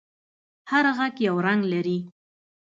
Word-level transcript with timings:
هر 0.69 0.85
غږ 0.97 1.13
یو 1.27 1.35
رنگ 1.45 1.61
لري. 1.73 1.97